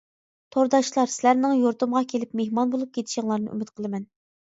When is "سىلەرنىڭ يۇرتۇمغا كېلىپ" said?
1.17-2.35